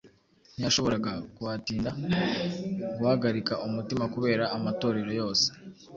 [0.55, 1.89] ntiyashoboraga kuhatinda.
[2.97, 5.47] “Guhagarika umutima kubera amatorero yose”,